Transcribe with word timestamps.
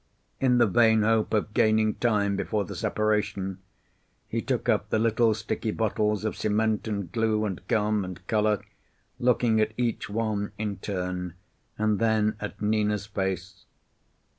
In 0.39 0.57
the 0.57 0.65
vain 0.65 1.03
hope 1.03 1.31
of 1.31 1.53
gaining 1.53 1.93
time 1.93 2.35
before 2.35 2.65
the 2.65 2.75
separation, 2.75 3.59
he 4.27 4.41
took 4.41 4.67
up 4.67 4.89
the 4.89 4.97
little 4.97 5.35
sticky 5.35 5.69
bottles 5.69 6.25
of 6.25 6.35
cement 6.35 6.87
and 6.87 7.11
glue 7.11 7.45
and 7.45 7.61
gum 7.67 8.03
and 8.03 8.25
colour, 8.25 8.63
looking 9.19 9.61
at 9.61 9.73
each 9.77 10.09
one 10.09 10.53
in 10.57 10.77
turn, 10.77 11.35
and 11.77 11.99
then 11.99 12.35
at 12.39 12.59
Nina's 12.59 13.05
face. 13.05 13.65